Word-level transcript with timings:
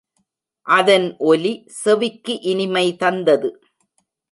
அதன் 0.67 1.05
ஒலி 1.23 1.51
செவிக்கு 1.81 2.35
இனிமை 2.51 2.85
தந்தது. 2.95 3.51